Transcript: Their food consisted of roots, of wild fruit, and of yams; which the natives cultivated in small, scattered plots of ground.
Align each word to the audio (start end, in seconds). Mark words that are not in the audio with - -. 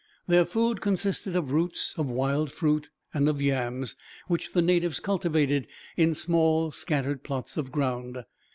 Their 0.25 0.45
food 0.45 0.81
consisted 0.81 1.35
of 1.35 1.51
roots, 1.51 1.93
of 1.95 2.07
wild 2.09 2.51
fruit, 2.51 2.89
and 3.13 3.29
of 3.29 3.39
yams; 3.39 3.95
which 4.27 4.53
the 4.53 4.61
natives 4.63 4.99
cultivated 4.99 5.67
in 5.95 6.15
small, 6.15 6.71
scattered 6.71 7.21
plots 7.23 7.55
of 7.55 7.71
ground. 7.71 8.25